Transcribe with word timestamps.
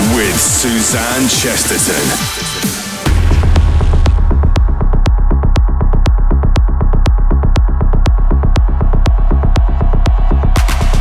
With 0.00 0.40
Suzanne 0.40 1.28
Chesterton. 1.28 2.68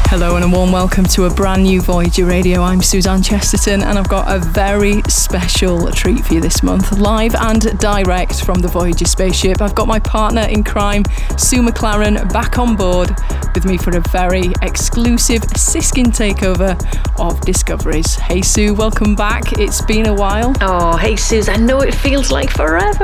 Hello 0.09 0.35
and 0.35 0.43
a 0.43 0.47
warm 0.47 0.71
welcome 0.71 1.03
to 1.05 1.25
a 1.25 1.29
brand 1.29 1.61
new 1.61 1.79
Voyager 1.79 2.25
Radio. 2.25 2.63
I'm 2.63 2.81
Suzanne 2.81 3.21
Chesterton 3.21 3.83
and 3.83 3.99
I've 3.99 4.09
got 4.09 4.35
a 4.35 4.39
very 4.39 5.03
special 5.03 5.91
treat 5.91 6.25
for 6.25 6.33
you 6.33 6.41
this 6.41 6.63
month, 6.63 6.97
live 6.97 7.35
and 7.35 7.77
direct 7.77 8.43
from 8.43 8.61
the 8.61 8.67
Voyager 8.67 9.05
spaceship. 9.05 9.61
I've 9.61 9.75
got 9.75 9.87
my 9.87 9.99
partner 9.99 10.41
in 10.41 10.63
crime, 10.63 11.03
Sue 11.37 11.61
McLaren, 11.61 12.33
back 12.33 12.57
on 12.57 12.75
board 12.75 13.15
with 13.57 13.65
me 13.65 13.75
for 13.75 13.97
a 13.97 14.01
very 14.11 14.53
exclusive 14.61 15.41
Siskin 15.55 16.11
takeover 16.11 16.77
of 17.19 17.41
Discoveries. 17.41 18.13
Hey 18.13 18.43
Sue, 18.43 18.75
welcome 18.75 19.15
back. 19.15 19.53
It's 19.53 19.81
been 19.81 20.05
a 20.05 20.13
while. 20.13 20.53
Oh, 20.61 20.95
hey 20.95 21.15
Suz, 21.15 21.49
I 21.49 21.55
know 21.55 21.81
it 21.81 21.95
feels 21.95 22.29
like 22.29 22.51
forever. 22.51 23.03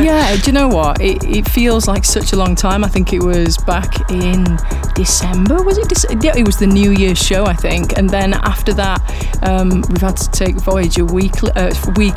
Yeah, 0.00 0.36
do 0.36 0.42
you 0.46 0.52
know 0.52 0.68
what? 0.68 1.00
It, 1.00 1.24
it 1.24 1.48
feels 1.48 1.88
like 1.88 2.04
such 2.04 2.32
a 2.32 2.36
long 2.36 2.54
time. 2.54 2.84
I 2.84 2.88
think 2.88 3.12
it 3.12 3.20
was 3.20 3.58
back 3.58 4.08
in 4.12 4.44
December. 4.94 5.64
Was 5.64 5.78
it? 5.78 5.88
Dece- 5.88 6.22
yeah, 6.22 6.36
it 6.36 6.46
was 6.46 6.58
the 6.58 6.68
New 6.68 6.92
Year's 6.92 7.18
show, 7.18 7.46
I 7.46 7.54
think. 7.54 7.98
And 7.98 8.08
then 8.08 8.34
after 8.34 8.72
that, 8.74 9.00
um, 9.42 9.82
we've 9.88 10.00
had 10.00 10.16
to 10.18 10.30
take 10.30 10.54
Voyager 10.60 11.06
weekly, 11.06 11.50
uh, 11.56 11.74
week. 11.96 12.14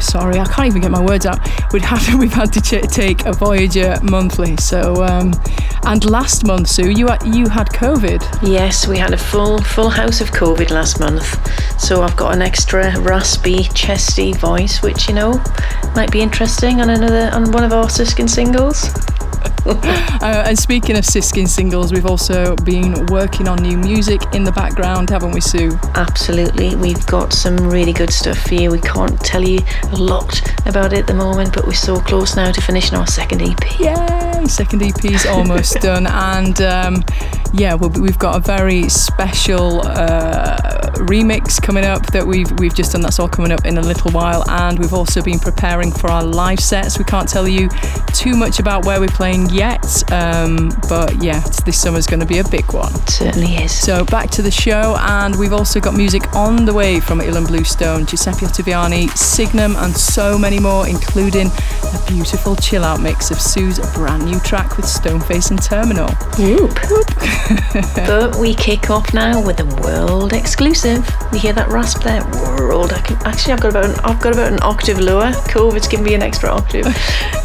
Sorry, 0.00 0.38
I 0.38 0.44
can't 0.44 0.66
even 0.68 0.80
get 0.82 0.90
my 0.90 1.00
words 1.04 1.26
out. 1.26 1.40
We'd 1.72 1.82
have 1.82 2.04
to, 2.06 2.16
we've 2.18 2.32
had 2.32 2.52
to 2.54 2.60
ch- 2.60 2.90
take 2.90 3.26
a 3.26 3.32
Voyager 3.32 3.96
monthly. 4.02 4.56
So, 4.56 5.04
um, 5.04 5.32
and 5.84 6.04
last 6.04 6.46
month, 6.46 6.68
Sue, 6.68 6.90
you 6.90 7.06
had, 7.08 7.22
you 7.24 7.48
had 7.48 7.68
COVID. 7.68 8.22
Yes, 8.42 8.86
we 8.86 8.98
had 8.98 9.12
a 9.12 9.16
full 9.16 9.60
full 9.62 9.88
house 9.88 10.20
of 10.20 10.30
COVID 10.30 10.70
last 10.70 11.00
month, 11.00 11.24
so 11.80 12.02
I've 12.02 12.16
got 12.16 12.34
an 12.34 12.42
extra 12.42 12.98
raspy, 13.00 13.64
chesty 13.74 14.32
voice, 14.32 14.82
which 14.82 15.08
you 15.08 15.14
know 15.14 15.42
might 15.94 16.10
be 16.12 16.20
interesting 16.20 16.80
on 16.80 16.90
another 16.90 17.30
on 17.34 17.50
one 17.52 17.64
of 17.64 17.72
our 17.72 17.88
Siskin 17.88 18.28
singles. 18.28 18.90
Uh, 20.20 20.44
and 20.46 20.58
speaking 20.58 20.98
of 20.98 21.04
Siskin 21.04 21.46
singles, 21.46 21.94
we've 21.94 22.04
also 22.04 22.54
been 22.56 23.06
working 23.06 23.48
on 23.48 23.56
new 23.62 23.78
music 23.78 24.20
in 24.34 24.44
the 24.44 24.52
background, 24.52 25.08
haven't 25.08 25.30
we, 25.30 25.40
Sue? 25.40 25.78
Absolutely, 25.94 26.76
we've 26.76 27.06
got 27.06 27.32
some 27.32 27.56
really 27.56 27.94
good 27.94 28.12
stuff 28.12 28.36
for 28.36 28.54
you. 28.54 28.70
We 28.70 28.80
can't 28.80 29.18
tell 29.20 29.42
you 29.42 29.60
a 29.92 29.96
lot 29.96 30.42
about 30.66 30.92
it 30.92 30.98
at 31.00 31.06
the 31.06 31.14
moment, 31.14 31.54
but 31.54 31.66
we're 31.66 31.72
so 31.72 31.98
close 32.00 32.36
now 32.36 32.52
to 32.52 32.60
finishing 32.60 32.98
our 32.98 33.06
second 33.06 33.40
EP. 33.40 33.80
Yay! 33.80 34.44
Second 34.46 34.82
EP's 34.82 35.24
almost 35.24 35.74
done, 35.80 36.06
and 36.06 36.60
um, 36.60 37.02
yeah, 37.52 37.74
we- 37.74 38.00
we've 38.00 38.18
got 38.18 38.36
a 38.36 38.40
very 38.40 38.88
special 38.88 39.80
uh, 39.86 40.56
remix 41.00 41.60
coming 41.60 41.84
up 41.84 42.06
that 42.12 42.26
we've 42.26 42.50
we've 42.58 42.74
just 42.74 42.92
done. 42.92 43.00
That's 43.00 43.18
all 43.18 43.28
coming 43.28 43.52
up 43.52 43.64
in 43.64 43.78
a 43.78 43.80
little 43.82 44.10
while, 44.12 44.44
and 44.48 44.78
we've 44.78 44.92
also 44.94 45.22
been 45.22 45.38
preparing 45.38 45.90
for 45.92 46.10
our 46.10 46.22
live 46.22 46.60
sets. 46.60 46.98
We 46.98 47.04
can't 47.04 47.28
tell 47.28 47.48
you 47.48 47.68
too 48.14 48.34
much 48.36 48.58
about 48.60 48.84
where 48.84 49.00
we're 49.00 49.08
playing 49.08 49.50
yet, 49.50 49.84
um, 50.12 50.70
but 50.88 51.22
yeah, 51.22 51.40
this 51.64 51.80
summer's 51.80 52.06
going 52.06 52.20
to 52.20 52.26
be 52.26 52.38
a 52.38 52.48
big 52.48 52.72
one. 52.72 52.92
Certainly 53.08 53.54
is. 53.56 53.72
So 53.72 54.04
back 54.04 54.30
to 54.30 54.42
the 54.42 54.50
show, 54.50 54.96
and 55.00 55.36
we've 55.38 55.52
also 55.52 55.80
got 55.80 55.94
music 55.94 56.34
on 56.34 56.64
the 56.64 56.74
way 56.74 57.00
from 57.00 57.20
Ilan 57.20 57.46
Bluestone, 57.46 58.06
Giuseppe 58.06 58.46
Ottaviani, 58.46 59.08
Signum, 59.16 59.74
and 59.76 59.96
so 59.96 60.38
many 60.38 60.58
more, 60.60 60.86
including 60.88 61.48
a 61.48 62.04
beautiful 62.06 62.54
chill 62.56 62.84
out 62.84 63.00
mix 63.00 63.30
of 63.30 63.40
Sue's 63.40 63.78
brand 63.94 64.24
new 64.24 64.38
track 64.40 64.76
with 64.76 64.86
Stoneface 64.86 65.50
and 65.50 65.60
Terminal. 65.62 66.08
Whoop. 66.38 66.78
but 68.06 68.36
we 68.36 68.54
kick 68.54 68.90
off 68.90 69.12
now 69.14 69.44
with 69.44 69.60
a 69.60 69.82
world 69.82 70.32
exclusive. 70.32 71.08
You 71.32 71.38
hear 71.38 71.52
that 71.52 71.68
rasp 71.68 72.02
there? 72.02 72.22
World. 72.58 72.92
I 72.92 73.00
can, 73.00 73.16
actually, 73.26 73.54
I've 73.54 73.60
got 73.60 73.70
about 73.70 73.84
an, 73.86 74.00
I've 74.04 74.20
got 74.20 74.32
about 74.32 74.52
an 74.52 74.60
octave 74.62 74.98
lower. 74.98 75.30
COVID's 75.48 75.88
given 75.88 76.04
me 76.06 76.14
an 76.14 76.22
extra 76.22 76.50
octave. 76.50 76.86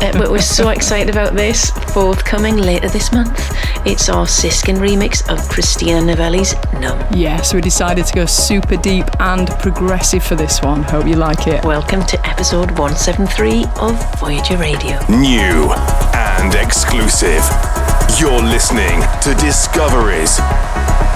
Uh, 0.01 0.11
but 0.11 0.29
we're 0.29 0.39
so 0.39 0.69
excited 0.69 1.09
about 1.09 1.35
this. 1.35 1.72
Forthcoming 1.94 2.57
later 2.57 2.89
this 2.89 3.13
month. 3.13 3.39
It's 3.85 4.09
our 4.09 4.28
Siskin 4.28 4.75
remix 4.75 5.28
of 5.29 5.47
Christina 5.47 6.01
Novelli's 6.01 6.53
Numb. 6.73 7.01
Yeah, 7.16 7.41
so 7.41 7.55
we 7.55 7.61
decided 7.61 8.05
to 8.05 8.13
go 8.13 8.25
super 8.25 8.75
deep 8.75 9.05
and 9.19 9.47
progressive 9.61 10.23
for 10.23 10.35
this 10.35 10.61
one. 10.61 10.84
Hope 10.84 11.07
you 11.07 11.16
like 11.16 11.47
it. 11.47 11.63
Welcome 11.63 12.05
to 12.07 12.28
episode 12.28 12.72
173 12.78 13.66
of 13.79 14.19
Voyager 14.19 14.57
Radio. 14.57 15.00
New 15.09 16.04
and 16.45 16.56
exclusive. 16.56 17.44
You're 18.19 18.41
listening 18.41 19.01
to 19.22 19.33
Discoveries 19.35 20.39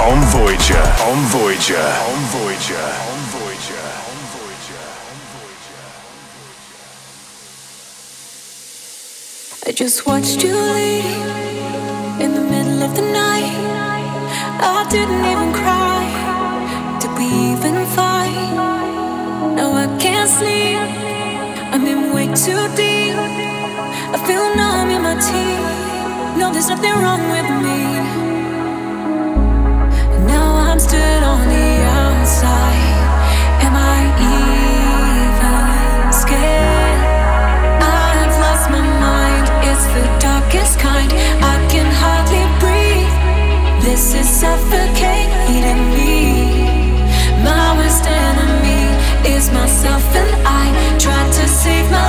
on 0.02 0.18
Voyager. 0.34 0.86
On 1.10 1.20
Voyager. 1.36 1.88
On 2.12 2.22
Voyager. 2.36 2.88
On 3.14 3.22
Voyager. 3.36 3.84
On 4.10 4.22
Voyager. 4.34 4.86
On 5.10 5.20
Voyager. 5.34 5.86
I 9.68 9.72
just 9.72 10.06
watched 10.08 10.44
you 10.44 10.56
leave 10.56 11.06
in 12.24 12.34
the 12.34 12.46
middle 12.54 12.82
of 12.82 12.96
the 12.96 13.06
night. 13.24 13.54
I 14.62 14.88
didn't 14.90 15.26
even 15.32 15.54
cry. 15.54 16.06
Did 17.02 17.12
we 17.18 17.28
even 17.54 17.86
fight? 17.98 18.34
Now 19.58 19.74
I 19.74 19.86
can't 20.00 20.30
sleep. 20.30 20.80
I'm 21.74 21.86
in 21.86 22.14
way 22.14 22.28
too 22.34 22.68
deep. 22.76 22.99
No, 26.70 26.76
nothing 26.76 26.98
wrong 27.02 27.24
with 27.32 27.50
me. 27.66 27.82
Now 30.28 30.70
I'm 30.70 30.80
stood 30.80 31.24
on 31.24 31.42
the 31.48 31.70
outside. 31.98 32.94
Am 33.66 33.74
I 33.76 34.00
even 34.38 36.14
scared? 36.14 37.00
I've 37.82 38.36
lost 38.46 38.70
my 38.70 38.82
mind. 39.08 39.46
It's 39.66 39.86
the 39.96 40.06
darkest 40.20 40.78
kind. 40.78 41.12
I 41.42 41.56
can 41.74 41.90
hardly 42.02 42.46
breathe. 42.62 43.16
This 43.84 44.14
is 44.14 44.30
suffocating 44.30 45.82
me. 45.98 46.70
My 47.44 47.78
worst 47.78 48.06
enemy 48.06 48.94
is 49.36 49.50
myself, 49.52 50.06
and 50.16 50.32
I 50.46 50.66
try 51.00 51.24
to 51.38 51.48
save 51.48 51.90
my 51.90 52.09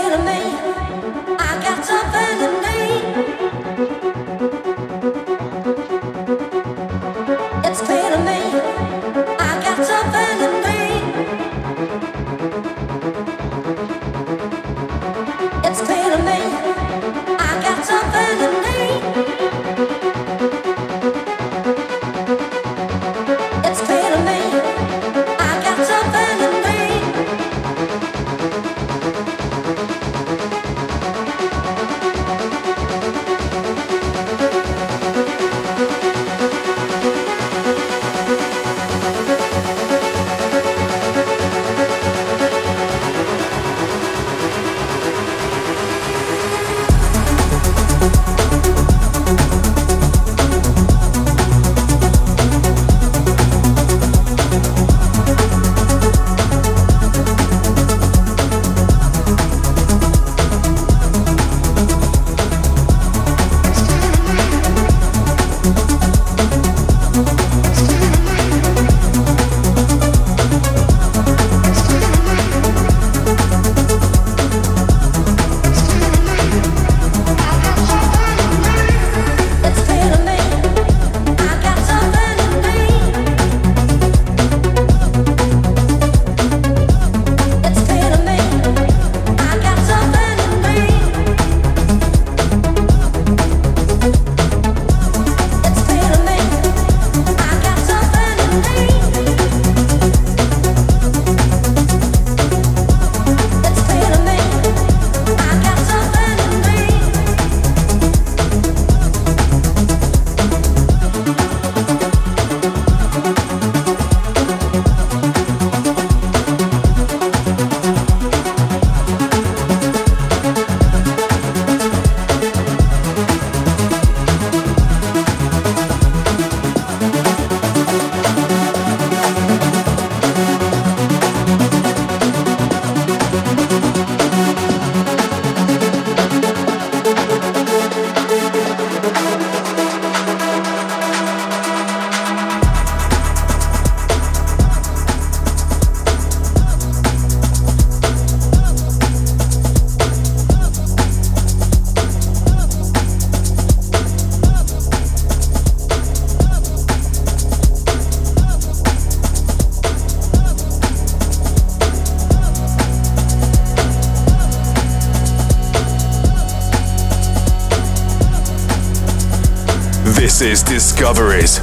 This 170.21 170.39
is 170.41 170.61
Discoveries 170.61 171.57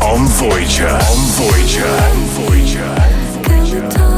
on 0.00 0.28
Voyager. 0.38 0.86
On 0.86 1.26
Voyager. 1.34 1.84
On 1.84 2.46
Voyager. 2.46 2.84
On 2.84 3.42
Voyager. 3.42 4.09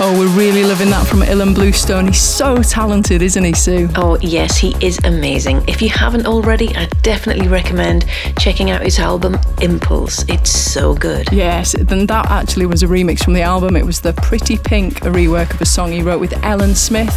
Oh, 0.00 0.32
really 0.36 0.62
loving 0.62 0.90
that 0.90 1.08
from 1.08 1.22
Ilan 1.22 1.56
Bluestone. 1.56 2.06
He's 2.06 2.20
so 2.20 2.62
talented, 2.62 3.20
isn't 3.20 3.42
he, 3.42 3.52
Sue? 3.52 3.88
Oh, 3.96 4.16
yes, 4.20 4.56
he 4.56 4.76
is 4.80 4.96
amazing. 5.02 5.64
If 5.66 5.82
you 5.82 5.88
haven't 5.88 6.24
already, 6.24 6.68
I 6.76 6.86
definitely 7.02 7.48
recommend 7.48 8.06
checking 8.38 8.70
out 8.70 8.82
his 8.82 9.00
album 9.00 9.36
Impulse. 9.60 10.24
It's 10.28 10.50
so 10.50 10.94
good. 10.94 11.32
Yes, 11.32 11.74
then 11.76 12.06
that 12.06 12.30
actually 12.30 12.66
was 12.66 12.84
a 12.84 12.86
remix 12.86 13.24
from 13.24 13.32
the 13.32 13.42
album. 13.42 13.74
It 13.74 13.84
was 13.84 14.00
the 14.00 14.12
Pretty 14.12 14.56
Pink, 14.56 15.04
a 15.04 15.10
rework 15.10 15.52
of 15.52 15.60
a 15.60 15.66
song 15.66 15.90
he 15.90 16.00
wrote 16.00 16.20
with 16.20 16.32
Ellen 16.44 16.76
Smith 16.76 17.12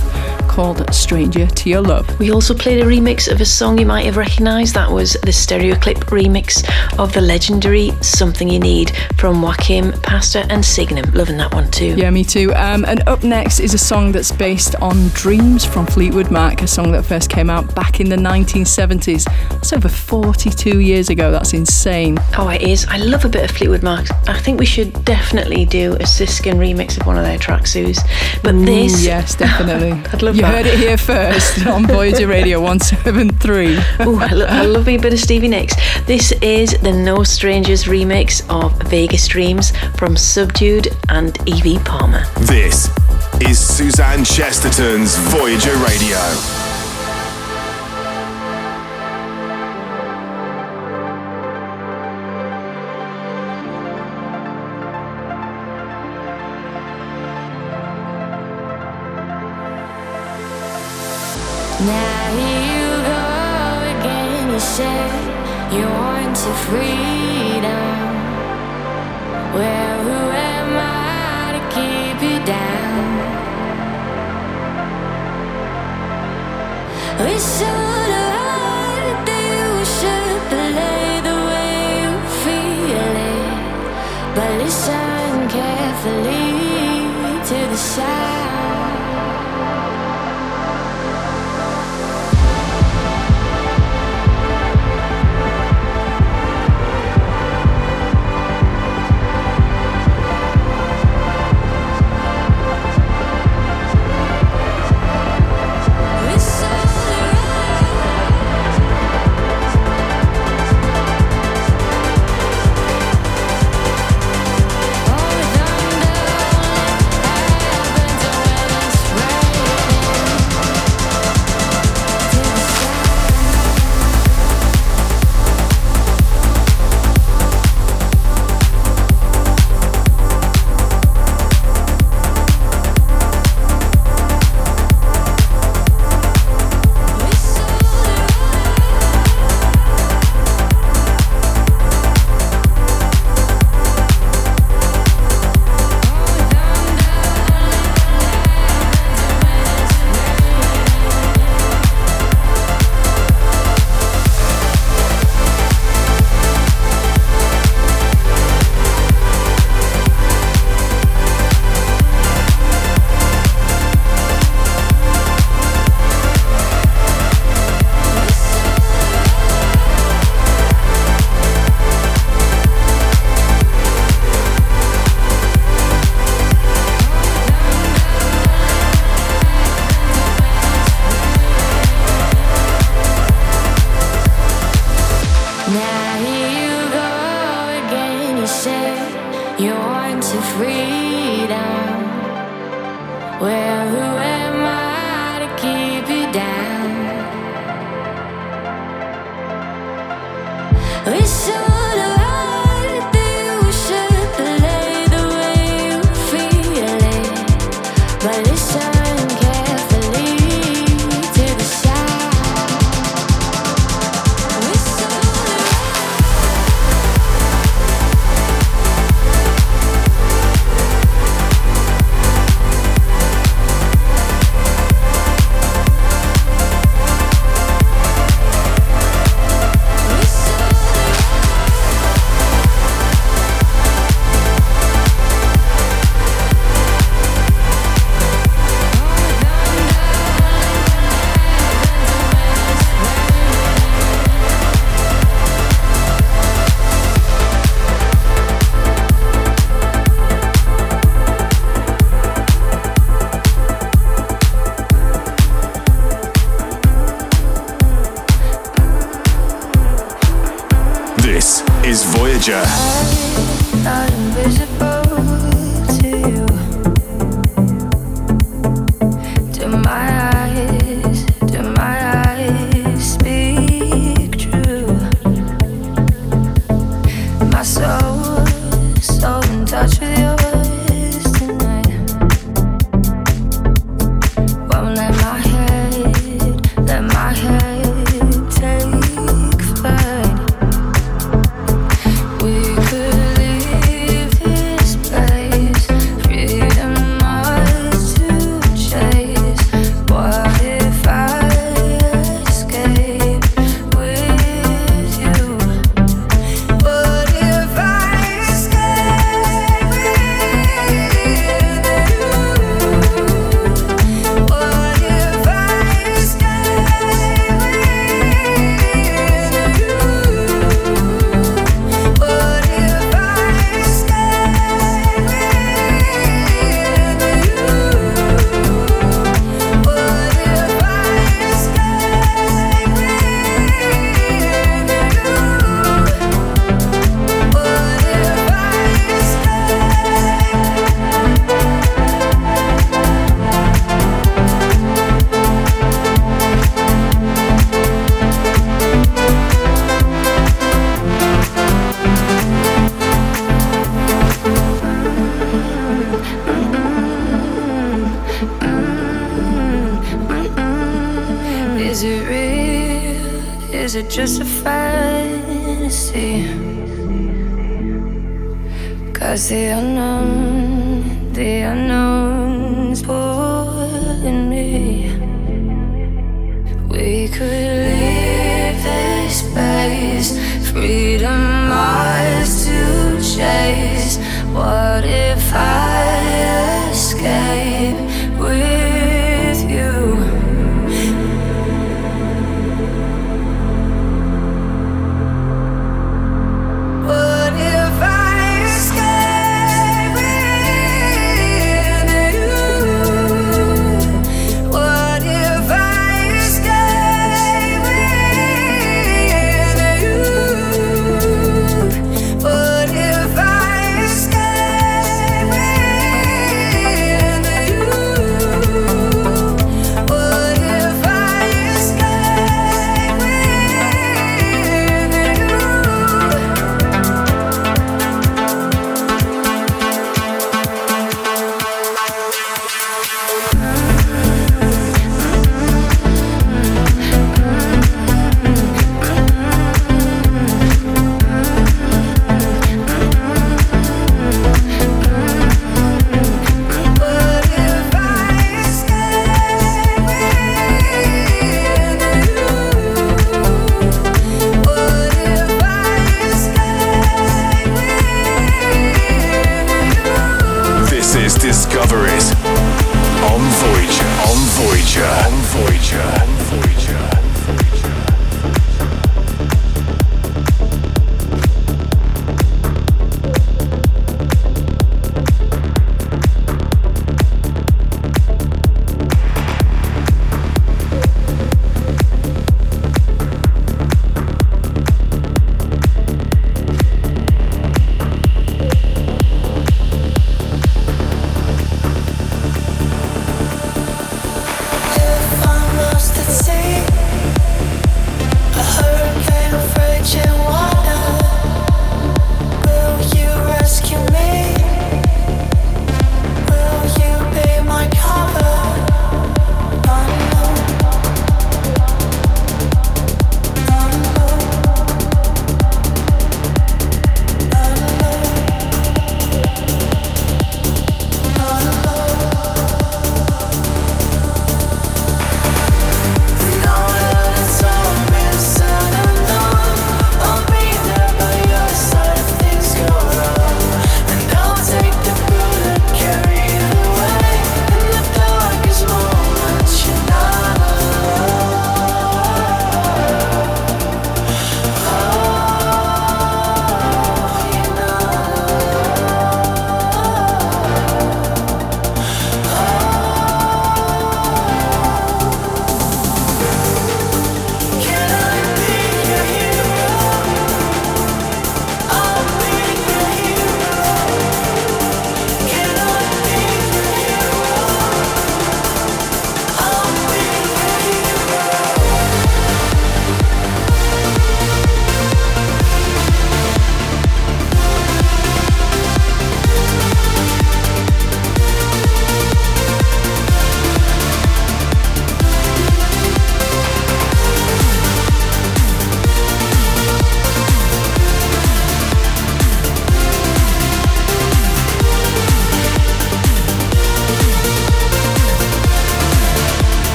called 0.52 0.94
Stranger 0.94 1.48
to 1.48 1.70
Your 1.70 1.82
Love. 1.82 2.20
We 2.20 2.32
also 2.32 2.54
played 2.54 2.82
a 2.82 2.86
remix 2.86 3.32
of 3.32 3.40
a 3.40 3.46
song 3.46 3.78
you 3.78 3.86
might 3.86 4.04
have 4.04 4.18
recognised. 4.18 4.76
That 4.76 4.92
was 4.92 5.14
the 5.14 5.32
Stereoclip 5.32 6.00
remix 6.12 6.62
of 7.00 7.14
the 7.14 7.22
legendary 7.22 7.92
Something 8.02 8.50
You 8.50 8.60
Need 8.60 8.92
from 9.16 9.42
Joachim 9.42 9.94
Pastor 10.02 10.44
and 10.50 10.64
Signum. 10.64 11.10
Loving 11.14 11.38
that 11.38 11.54
one 11.54 11.72
too. 11.72 11.96
Yeah, 11.96 12.10
me 12.10 12.26
too. 12.26 12.54
Um, 12.54 12.84
and 12.84 13.08
up 13.08 13.24
next 13.24 13.62
is 13.62 13.74
a 13.74 13.78
song 13.78 14.12
that's 14.12 14.34
based 14.34 14.76
on 14.76 15.08
Dreams 15.14 15.64
from 15.64 15.86
Fleetwood 15.86 16.32
Mac, 16.32 16.62
a 16.62 16.68
song 16.68 16.92
that 16.92 17.04
first 17.04 17.30
came 17.30 17.50
out 17.50 17.74
back 17.74 18.02
in 18.02 18.10
the 18.10 18.18
1970s. 18.18 19.24
That's 19.52 19.72
over 19.72 19.88
42 19.88 20.82
years 20.82 21.10
ago. 21.10 21.32
That's 21.32 21.54
insane. 21.54 22.18
Oh, 22.38 22.50
it 22.50 22.62
is. 22.62 22.86
I 22.90 22.98
love 22.98 23.24
a 23.24 23.30
bit 23.30 23.50
of 23.50 23.56
Fleetwood 23.56 23.84
Mac. 23.84 24.06
I 24.28 24.38
think 24.38 24.60
we 24.60 24.66
should 24.66 25.06
definitely 25.06 25.64
do 25.64 25.94
a 25.94 26.06
Siskin 26.06 26.56
remix 26.56 27.00
of 27.00 27.08
one 27.08 27.18
of 27.18 27.24
their 27.24 27.38
tracks, 27.38 27.72
Suze. 27.72 28.02
But 28.44 28.56
Ooh, 28.56 28.66
this. 28.66 29.06
Yes, 29.06 29.36
definitely. 29.36 29.92
I'd 30.12 30.22
love 30.22 30.41
you 30.42 30.48
heard 30.48 30.66
it 30.66 30.80
here 30.80 30.98
first 30.98 31.68
on 31.68 31.86
Voyager 31.86 32.26
Radio 32.28 32.60
173. 32.62 33.76
Ooh, 34.08 34.18
I, 34.20 34.28
lo- 34.34 34.46
I 34.48 34.66
love 34.66 34.88
me 34.88 34.96
a 34.96 35.00
bit 35.00 35.14
of 35.14 35.20
Stevie 35.20 35.48
Nicks. 35.48 35.76
This 36.08 36.32
is 36.42 36.72
the 36.82 36.92
No 36.92 37.24
Strangers 37.24 37.84
remix 37.84 38.42
of 38.50 38.76
Vegas 38.90 39.28
Dreams 39.28 39.72
from 39.98 40.18
Subdued 40.18 40.88
and 41.10 41.38
Evie 41.48 41.78
Palmer. 41.80 42.24
This 42.40 42.90
is 43.42 43.60
Suzanne 43.60 44.26
Chesterton's 44.26 45.16
Voyager 45.30 45.76
Radio. 45.78 46.61
But 84.36 84.58
listen 84.60 85.50
carefully 85.50 86.52
to 87.44 87.68
the 87.70 87.78
sound. 87.78 88.61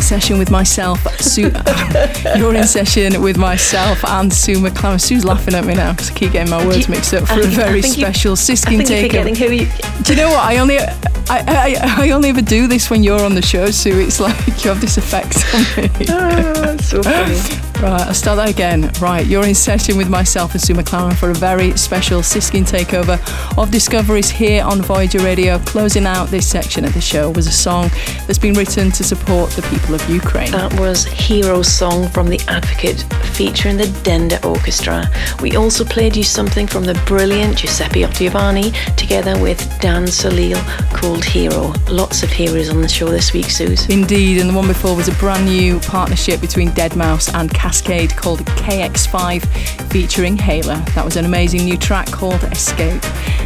In 0.00 0.04
session 0.04 0.38
with 0.38 0.50
myself, 0.50 0.98
Sue. 1.20 1.42
you're 2.36 2.54
in 2.54 2.66
session 2.66 3.20
with 3.20 3.36
myself 3.36 4.02
and 4.06 4.32
Sue 4.32 4.56
McLaren. 4.56 5.00
Sue's 5.00 5.26
laughing 5.26 5.54
at 5.54 5.64
me 5.66 5.74
now 5.74 5.92
because 5.92 6.10
I 6.10 6.14
keep 6.14 6.32
getting 6.32 6.50
my 6.50 6.66
words 6.66 6.88
mixed 6.88 7.12
up 7.12 7.28
for 7.28 7.40
a 7.40 7.46
very 7.46 7.82
special 7.82 8.34
Siskin 8.34 8.80
takeover. 8.80 9.36
Who 9.36 9.52
you... 9.52 9.68
Do 10.02 10.14
you 10.14 10.22
know 10.22 10.30
what? 10.30 10.44
I 10.44 10.56
only. 10.56 10.78
I, 10.78 10.86
I, 11.28 12.04
I 12.04 12.10
only 12.10 12.30
ever 12.30 12.42
do 12.42 12.66
this 12.66 12.88
when 12.88 13.04
you're 13.04 13.20
on 13.20 13.34
the 13.34 13.42
show, 13.42 13.70
Sue. 13.70 14.00
It's 14.00 14.20
like 14.20 14.36
you 14.64 14.70
have 14.70 14.80
this 14.80 14.96
effect 14.96 15.44
on 15.54 15.82
me. 15.82 16.06
oh, 16.08 16.76
so 16.78 17.02
funny. 17.02 17.66
Right, 17.80 18.08
I'll 18.08 18.12
start 18.12 18.36
that 18.36 18.50
again. 18.50 18.90
Right, 19.00 19.26
you're 19.26 19.46
in 19.46 19.54
session 19.54 19.96
with 19.96 20.10
myself 20.10 20.52
and 20.52 20.60
Sue 20.60 20.74
McLaren 20.74 21.16
for 21.16 21.30
a 21.30 21.34
very 21.34 21.74
special 21.78 22.22
Siskin 22.22 22.64
takeover 22.64 23.18
of 23.56 23.70
Discoveries 23.70 24.28
here 24.28 24.62
on 24.64 24.82
Voyager 24.82 25.20
Radio. 25.20 25.58
Closing 25.60 26.04
out 26.04 26.28
this 26.28 26.46
section 26.46 26.84
of 26.84 26.92
the 26.92 27.00
show 27.00 27.30
was 27.30 27.46
a 27.46 27.52
song 27.52 27.88
that's 28.26 28.38
been 28.38 28.52
written 28.52 28.90
to 28.90 29.02
support 29.02 29.48
the 29.52 29.62
people 29.62 29.94
of 29.94 30.10
Ukraine. 30.10 30.50
That 30.50 30.78
was 30.78 31.04
Hero 31.06 31.62
Song 31.62 32.10
from 32.10 32.28
The 32.28 32.38
Advocate 32.48 33.02
featuring 33.32 33.78
the 33.78 33.84
Denda 34.04 34.44
Orchestra. 34.44 35.10
We 35.40 35.56
also 35.56 35.82
played 35.82 36.14
you 36.14 36.22
something 36.22 36.66
from 36.66 36.84
the 36.84 37.02
brilliant 37.06 37.56
Giuseppe 37.56 38.02
Ottaviani 38.02 38.74
together 38.96 39.40
with 39.40 39.58
Dan 39.80 40.06
Solil 40.06 40.60
called 40.92 41.24
Hero. 41.24 41.72
Lots 41.88 42.22
of 42.22 42.28
heroes 42.30 42.68
on 42.68 42.82
the 42.82 42.88
show 42.88 43.08
this 43.08 43.32
week, 43.32 43.46
Suze. 43.46 43.88
Indeed, 43.88 44.38
and 44.38 44.50
the 44.50 44.54
one 44.54 44.68
before 44.68 44.94
was 44.94 45.08
a 45.08 45.14
brand 45.14 45.46
new 45.46 45.80
partnership 45.80 46.42
between 46.42 46.68
Deadmau5 46.72 47.32
and 47.40 47.48
Kaskade 47.70 48.16
called 48.16 48.40
KX5 48.40 49.44
featuring 49.92 50.36
Hayla. 50.36 50.84
That 50.92 51.04
was 51.04 51.16
an 51.16 51.24
amazing 51.24 51.64
new 51.64 51.76
track 51.76 52.10
called 52.10 52.42
Escape. 52.50 53.00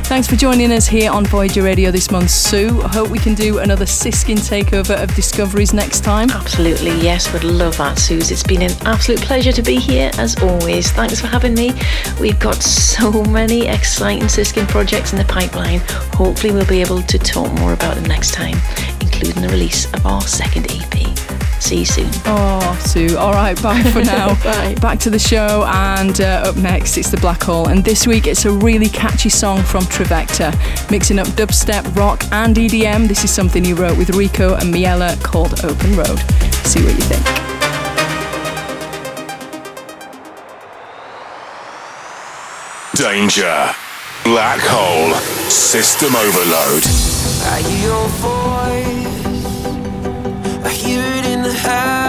Thanks 0.07 0.27
for 0.27 0.35
joining 0.35 0.73
us 0.73 0.87
here 0.87 1.11
on 1.11 1.27
Voyager 1.27 1.63
Radio 1.63 1.91
this 1.91 2.11
month, 2.11 2.31
Sue. 2.31 2.81
I 2.83 2.89
hope 2.89 3.11
we 3.11 3.19
can 3.19 3.35
do 3.35 3.59
another 3.59 3.85
Siskin 3.85 4.39
takeover 4.39 5.03
of 5.03 5.15
Discoveries 5.15 5.75
next 5.75 6.05
time. 6.05 6.31
Absolutely, 6.31 6.99
yes, 7.03 7.31
would 7.35 7.45
love 7.45 7.77
that, 7.77 7.99
Suze. 7.99 8.31
It's 8.31 8.43
been 8.43 8.63
an 8.63 8.73
absolute 8.87 9.21
pleasure 9.21 9.53
to 9.53 9.63
be 9.63 9.77
here 9.77 10.11
as 10.17 10.43
always. 10.43 10.91
Thanks 10.91 11.21
for 11.21 11.27
having 11.27 11.53
me. 11.53 11.75
We've 12.19 12.41
got 12.41 12.63
so 12.63 13.25
many 13.25 13.67
exciting 13.67 14.29
Siskin 14.29 14.67
projects 14.67 15.13
in 15.13 15.19
the 15.19 15.27
pipeline. 15.27 15.81
Hopefully, 16.15 16.55
we'll 16.55 16.67
be 16.67 16.81
able 16.81 17.03
to 17.03 17.19
talk 17.19 17.53
more 17.59 17.75
about 17.75 17.97
them 17.97 18.05
next 18.05 18.33
time, 18.33 18.57
including 19.03 19.43
the 19.43 19.49
release 19.51 19.85
of 19.93 20.07
our 20.07 20.23
second 20.23 20.67
EP. 20.71 21.44
See 21.65 21.79
you 21.79 21.85
soon. 21.87 22.11
Oh, 22.27 22.79
Sue. 22.85 23.17
All 23.17 23.33
right, 23.33 23.61
bye 23.63 23.83
for 23.85 24.05
now. 24.05 24.35
bye. 24.45 24.75
Back 24.83 24.99
to 25.01 25.09
the 25.09 25.19
show, 25.19 25.65
and 25.67 26.21
uh, 26.21 26.43
up 26.45 26.57
next 26.57 26.99
it's 26.99 27.11
the 27.11 27.17
Black 27.17 27.43
Hole. 27.43 27.69
And 27.69 27.83
this 27.83 28.07
week 28.07 28.27
it's 28.27 28.45
a 28.45 28.51
really 28.51 28.91
catchy 28.91 29.31
song 29.31 29.63
from 29.63 29.85
Trivecta, 29.85 30.53
mixing 30.91 31.19
up 31.19 31.27
dubstep, 31.29 31.97
rock, 31.97 32.23
and 32.33 32.55
EDM. 32.55 33.09
This 33.09 33.25
is 33.25 33.31
something 33.33 33.65
he 33.65 33.73
wrote 33.73 33.97
with 33.97 34.11
Rico 34.11 34.57
and 34.57 34.75
Miela 34.75 35.17
called 35.25 35.65
Open 35.65 35.97
Road. 35.97 36.19
See 36.67 36.85
what 36.85 36.93
you 36.97 37.01
think. 37.09 37.25
Danger. 42.97 43.71
Black 44.25 44.61
hole. 44.63 45.15
System 45.51 46.15
overload. 46.15 46.85
It 51.67 52.04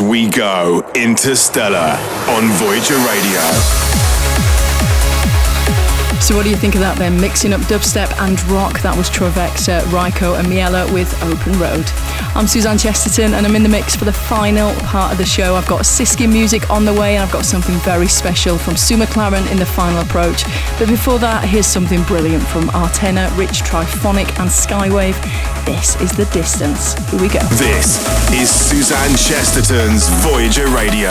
we 0.00 0.28
go 0.28 0.82
interstellar 0.94 1.96
on 2.28 2.48
Voyager 2.58 2.96
Radio. 2.98 3.77
What 6.38 6.44
do 6.44 6.50
you 6.50 6.56
think 6.56 6.76
of 6.76 6.80
that 6.82 6.96
then? 6.96 7.20
Mixing 7.20 7.52
up 7.52 7.60
dubstep 7.62 8.16
and 8.20 8.40
rock. 8.44 8.78
That 8.82 8.96
was 8.96 9.10
Trivecta, 9.10 9.80
Ryko, 9.90 10.38
and 10.38 10.46
Miela 10.46 10.86
with 10.94 11.12
Open 11.24 11.58
Road. 11.58 11.84
I'm 12.36 12.46
Suzanne 12.46 12.78
Chesterton, 12.78 13.34
and 13.34 13.44
I'm 13.44 13.56
in 13.56 13.64
the 13.64 13.68
mix 13.68 13.96
for 13.96 14.04
the 14.04 14.12
final 14.12 14.72
part 14.86 15.10
of 15.10 15.18
the 15.18 15.26
show. 15.26 15.56
I've 15.56 15.66
got 15.66 15.84
Siskin 15.84 16.30
music 16.30 16.70
on 16.70 16.84
the 16.84 16.94
way, 16.94 17.16
and 17.16 17.24
I've 17.24 17.32
got 17.32 17.44
something 17.44 17.74
very 17.78 18.06
special 18.06 18.56
from 18.56 18.76
Sue 18.76 18.96
McLaren 18.96 19.50
in 19.50 19.58
the 19.58 19.66
final 19.66 20.00
approach. 20.00 20.44
But 20.78 20.86
before 20.86 21.18
that, 21.18 21.42
here's 21.42 21.66
something 21.66 22.04
brilliant 22.04 22.46
from 22.46 22.70
Artena, 22.70 23.28
Rich 23.34 23.66
Triphonic, 23.66 24.30
and 24.38 24.48
Skywave. 24.48 25.18
This 25.66 26.00
is 26.00 26.12
The 26.12 26.26
Distance. 26.26 26.94
Here 27.10 27.20
we 27.20 27.26
go. 27.26 27.42
This 27.58 27.98
is 28.30 28.48
Suzanne 28.48 29.16
Chesterton's 29.16 30.06
Voyager 30.22 30.68
Radio. 30.68 31.10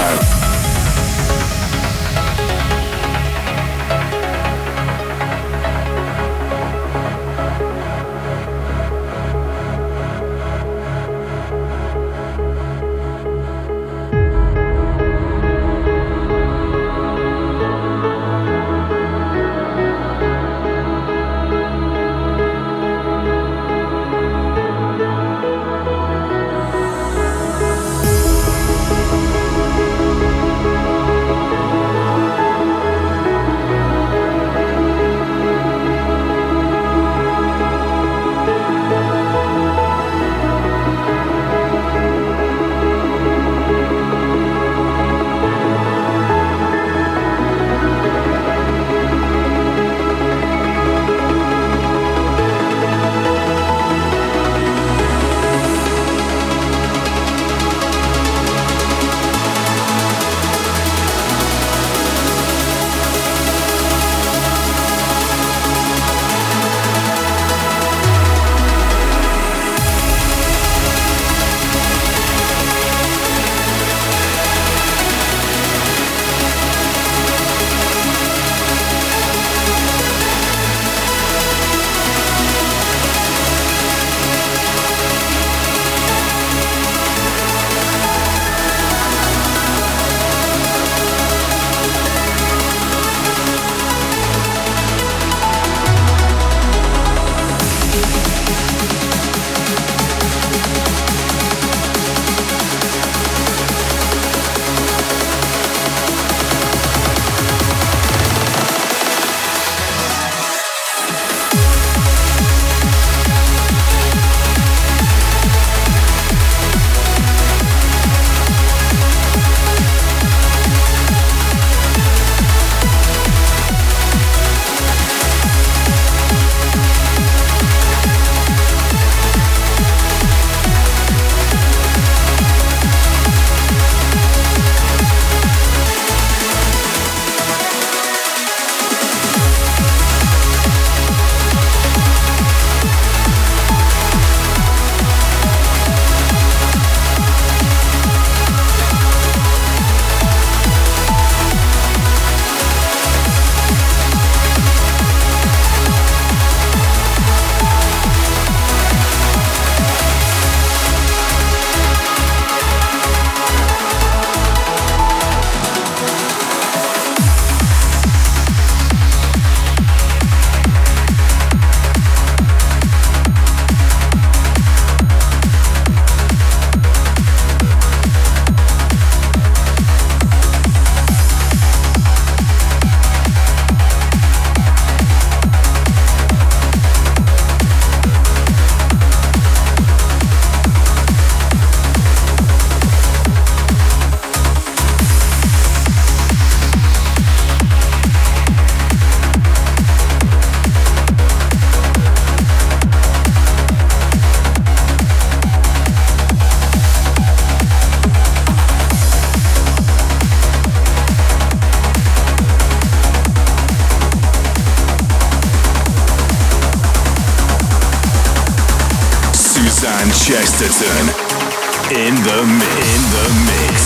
In 220.59 222.15
the 222.23 222.39
in 222.41 223.01
the 223.13 223.25
mix. 223.45 223.76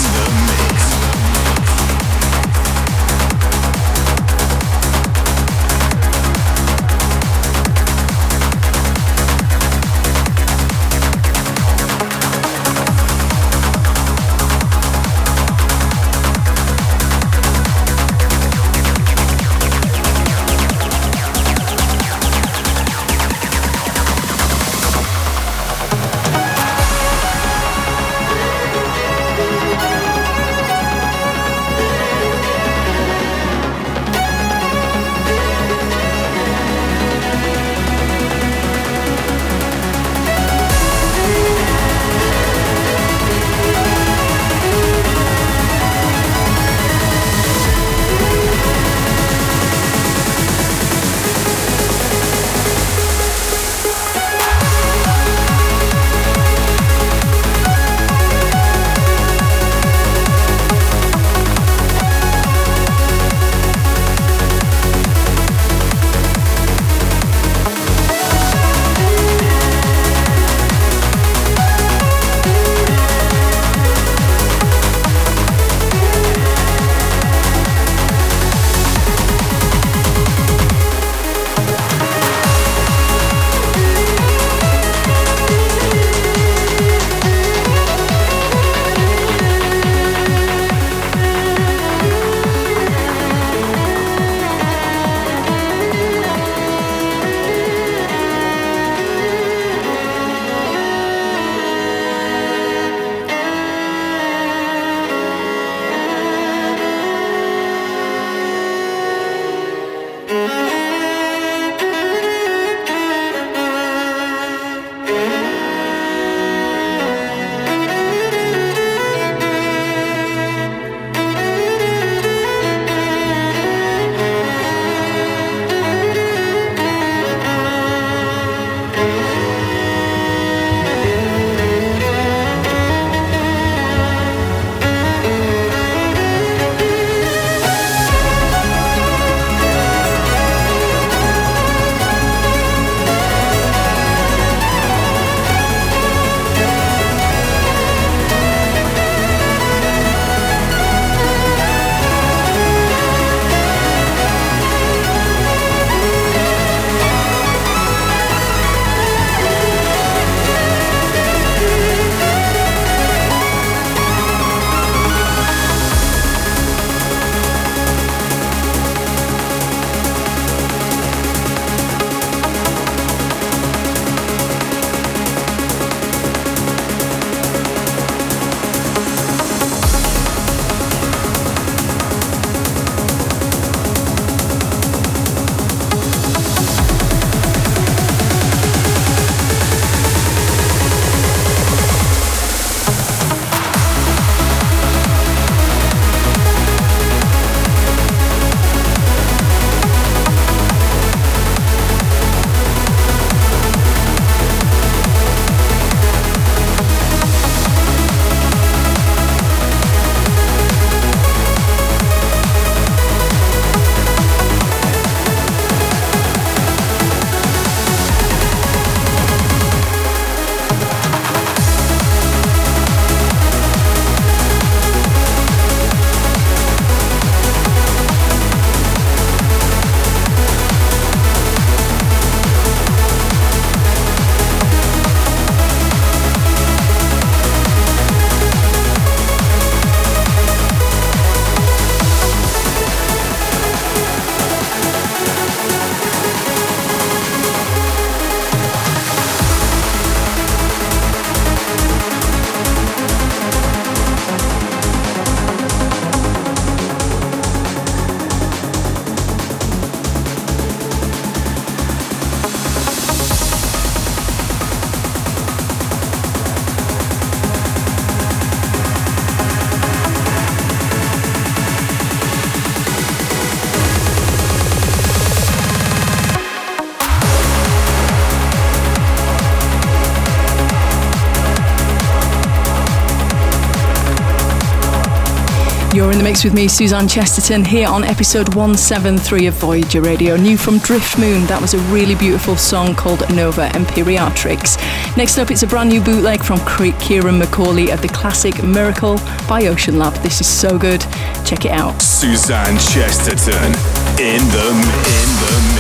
With 286.44 286.56
me, 286.56 286.68
Suzanne 286.68 287.08
Chesterton, 287.08 287.64
here 287.64 287.88
on 287.88 288.04
episode 288.04 288.56
173 288.56 289.46
of 289.46 289.54
Voyager 289.56 290.02
Radio. 290.02 290.36
New 290.36 290.58
from 290.58 290.80
Driftmoon, 290.80 291.48
that 291.48 291.62
was 291.62 291.76
a 291.76 291.78
really 291.94 292.16
beautiful 292.16 292.56
song 292.56 292.96
called 292.96 293.20
Nova 293.32 293.70
Imperiatrix. 293.70 294.76
Next 295.16 295.38
up, 295.38 295.52
it's 295.52 295.62
a 295.62 295.68
brand 295.68 295.90
new 295.90 296.02
bootleg 296.02 296.44
from 296.44 296.58
Kieran 296.66 297.40
McCauley 297.40 297.94
of 297.94 298.02
the 298.02 298.08
classic 298.08 298.64
Miracle 298.64 299.18
by 299.48 299.62
OceanLab. 299.64 300.20
This 300.24 300.42
is 300.42 300.48
so 300.48 300.80
good. 300.80 301.02
Check 301.46 301.66
it 301.66 301.72
out. 301.72 302.02
Suzanne 302.02 302.78
Chesterton 302.80 303.72
in 304.18 304.42
the 304.50 304.70
in 304.72 305.30
the 305.46 305.71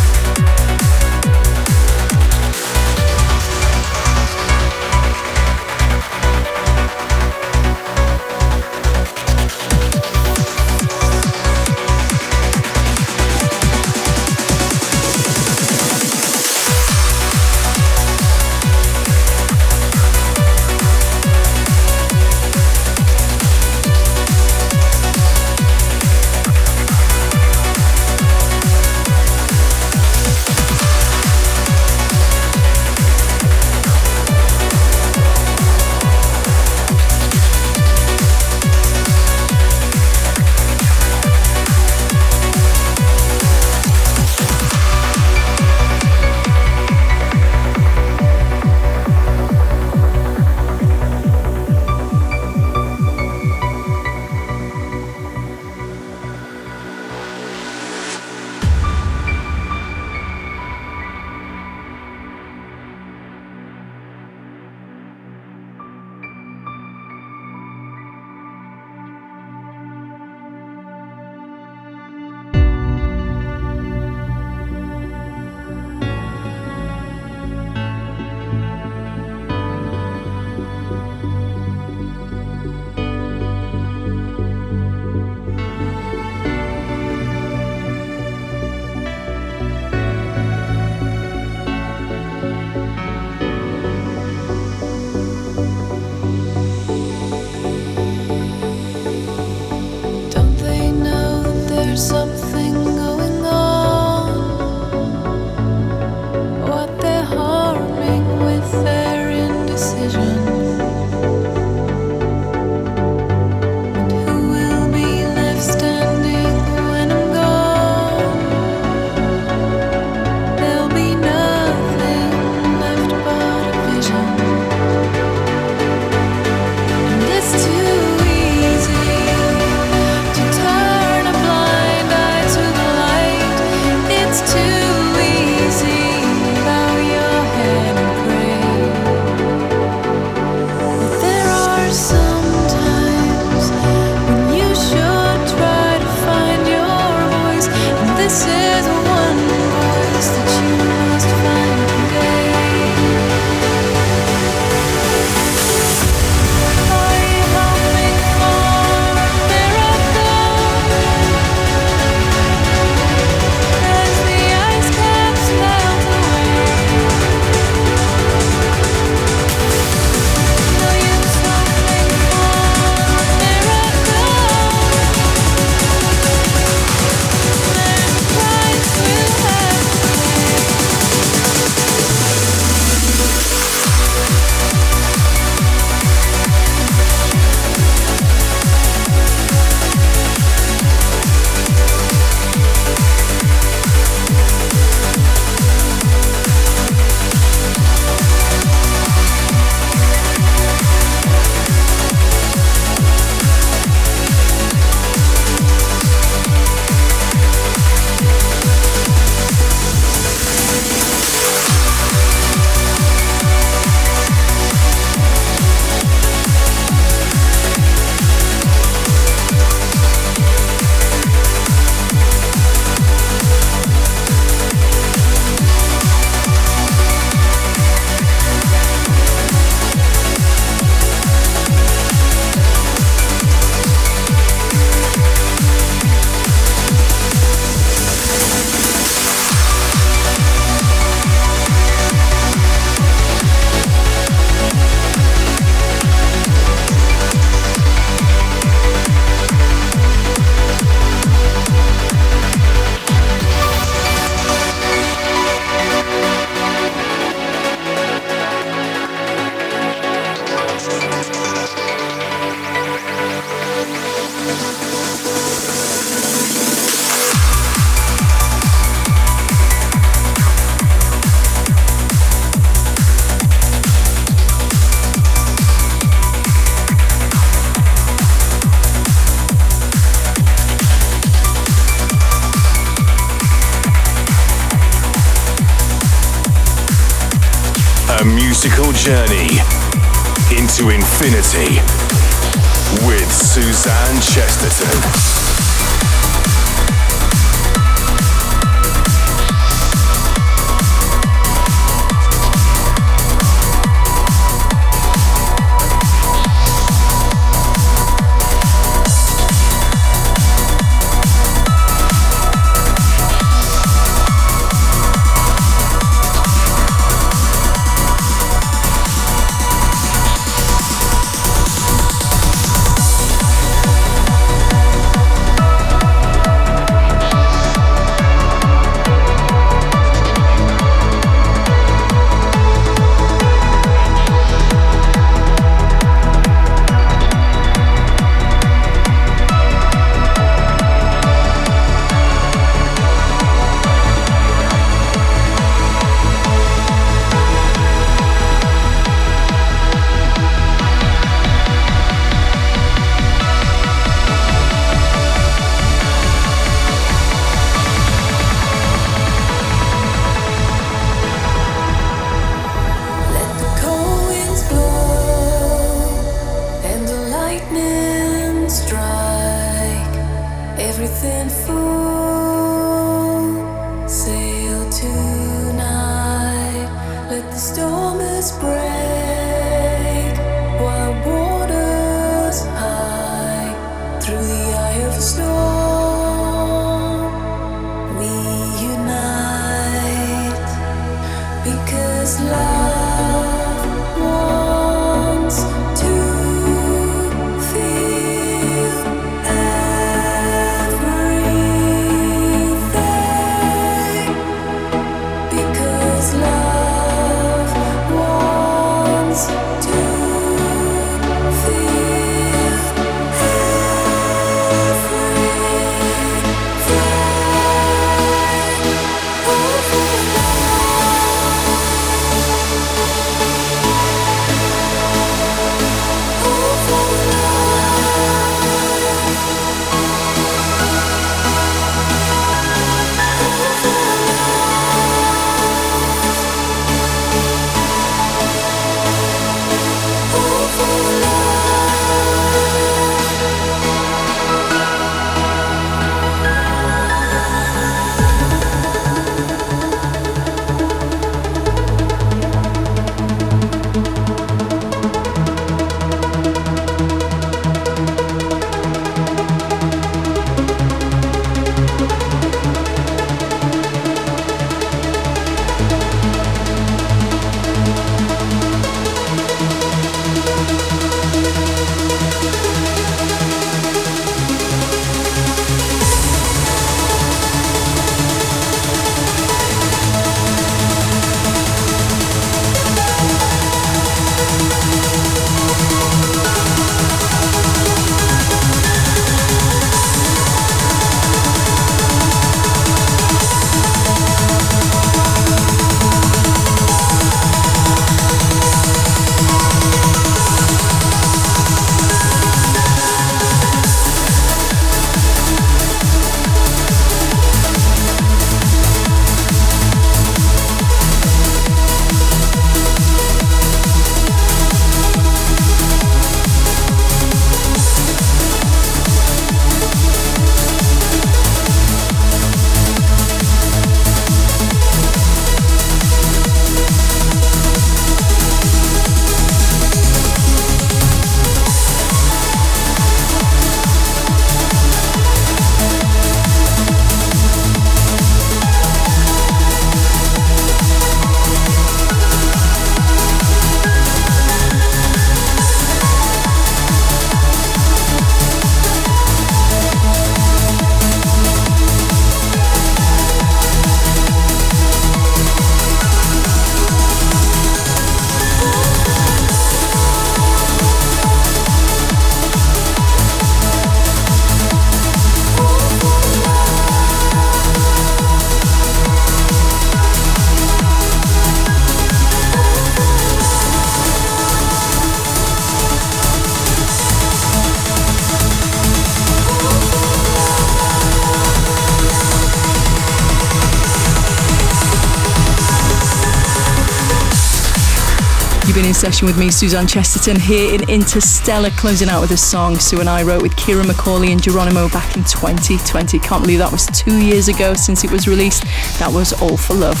session 589.02 589.26
with 589.26 589.36
me, 589.36 589.50
Suzanne 589.50 589.88
Chesterton, 589.88 590.38
here 590.38 590.72
in 590.72 590.88
Interstellar, 590.88 591.70
closing 591.70 592.08
out 592.08 592.20
with 592.20 592.30
a 592.30 592.36
song 592.36 592.78
Sue 592.78 593.00
and 593.00 593.08
I 593.08 593.24
wrote 593.24 593.42
with 593.42 593.50
Kira 593.56 593.82
McCauley 593.82 594.30
and 594.30 594.40
Geronimo 594.40 594.88
back 594.90 595.16
in 595.16 595.24
2020. 595.24 596.20
Can't 596.20 596.40
believe 596.40 596.60
that 596.60 596.70
was 596.70 596.86
two 596.86 597.18
years 597.18 597.48
ago 597.48 597.74
since 597.74 598.04
it 598.04 598.12
was 598.12 598.28
released. 598.28 598.62
That 599.00 599.10
was 599.12 599.32
All 599.42 599.56
for 599.56 599.74
Love. 599.74 600.00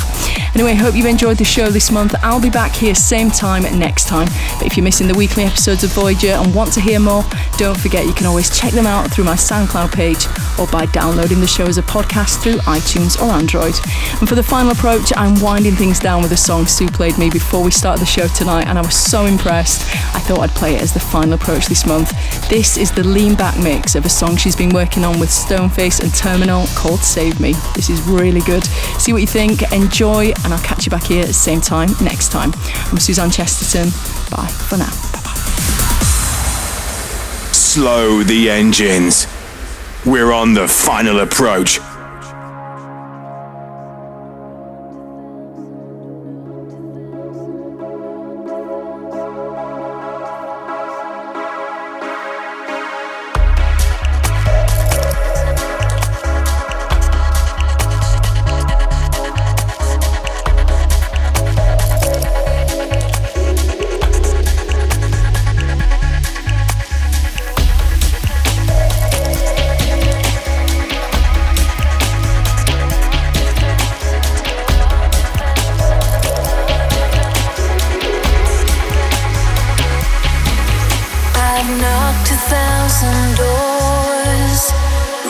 Anyway, 0.54 0.74
hope 0.74 0.94
you've 0.94 1.06
enjoyed 1.06 1.38
the 1.38 1.44
show 1.44 1.68
this 1.68 1.90
month. 1.90 2.14
I'll 2.22 2.40
be 2.40 2.48
back 2.48 2.70
here 2.76 2.94
same 2.94 3.28
time 3.28 3.62
next 3.76 4.06
time. 4.06 4.28
But 4.58 4.68
if 4.68 4.76
you're 4.76 4.84
missing 4.84 5.08
the 5.08 5.18
weekly 5.18 5.42
episodes 5.42 5.82
of 5.82 5.90
Voyager 5.90 6.28
and 6.38 6.54
want 6.54 6.72
to 6.74 6.80
hear 6.80 7.00
more, 7.00 7.24
don't 7.58 7.76
forget 7.76 8.06
you 8.06 8.14
can 8.14 8.26
always 8.26 8.56
check 8.56 8.72
them 8.72 8.86
out 8.86 9.10
through 9.10 9.24
my 9.24 9.34
SoundCloud 9.34 9.92
page 9.92 10.26
or 10.58 10.66
by 10.68 10.86
downloading 10.86 11.40
the 11.40 11.46
show 11.46 11.66
as 11.66 11.78
a 11.78 11.82
podcast 11.82 12.42
through 12.42 12.56
iTunes 12.68 13.20
or 13.20 13.30
Android. 13.32 13.74
And 14.20 14.28
for 14.28 14.34
the 14.34 14.42
final 14.42 14.72
approach, 14.72 15.12
I'm 15.16 15.40
winding 15.40 15.74
things 15.74 15.98
down 15.98 16.22
with 16.22 16.32
a 16.32 16.36
song 16.36 16.66
Sue 16.66 16.88
played 16.88 17.18
me 17.18 17.30
before 17.30 17.62
we 17.62 17.70
started 17.70 18.00
the 18.00 18.06
show 18.06 18.26
tonight 18.28 18.66
and 18.66 18.78
I 18.78 18.82
was 18.82 18.96
so 18.96 19.26
impressed. 19.26 19.82
I 20.14 20.20
thought 20.20 20.40
I'd 20.40 20.50
play 20.50 20.74
it 20.74 20.82
as 20.82 20.92
the 20.92 21.00
final 21.00 21.34
approach 21.34 21.66
this 21.66 21.86
month. 21.86 22.10
This 22.48 22.76
is 22.76 22.90
the 22.92 23.04
lean 23.04 23.34
back 23.34 23.58
mix 23.62 23.94
of 23.94 24.04
a 24.04 24.08
song 24.08 24.36
she's 24.36 24.56
been 24.56 24.70
working 24.70 25.04
on 25.04 25.18
with 25.18 25.30
Stoneface 25.30 26.00
and 26.02 26.14
Terminal 26.14 26.66
called 26.74 27.00
Save 27.00 27.40
Me. 27.40 27.52
This 27.74 27.90
is 27.90 28.00
really 28.02 28.40
good. 28.40 28.64
See 28.98 29.12
what 29.12 29.20
you 29.20 29.26
think, 29.26 29.72
enjoy, 29.72 30.32
and 30.44 30.52
I'll 30.52 30.62
catch 30.62 30.86
you 30.86 30.90
back 30.90 31.04
here 31.04 31.22
at 31.22 31.28
the 31.28 31.32
same 31.32 31.60
time 31.60 31.90
next 32.02 32.30
time. 32.30 32.52
I'm 32.90 32.98
Suzanne 32.98 33.30
Chesterton. 33.30 33.88
Bye 34.30 34.48
for 34.48 34.76
now. 34.76 34.90
Bye. 35.12 35.32
Slow 37.52 38.22
the 38.22 38.50
engines. 38.50 39.26
We're 40.04 40.32
on 40.32 40.52
the 40.52 40.66
final 40.66 41.20
approach. 41.20 41.78
knocked 81.80 82.30
a 82.30 82.38
thousand 82.52 83.36
doors, 83.36 84.72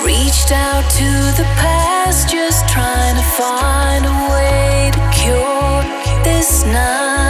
reached 0.05 0.51
out 0.53 0.89
to 0.91 1.09
the 1.37 1.47
past, 1.57 2.29
just 2.29 2.69
trying 2.69 3.17
to 3.17 3.23
find 3.23 4.05
a 4.07 4.17
way 4.31 4.91
to 4.93 5.01
cure 5.13 5.83
this 6.25 6.65
night. 6.65 7.22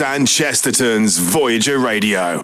Suzanne 0.00 0.24
Chesterton's 0.24 1.18
Voyager 1.18 1.78
Radio. 1.78 2.42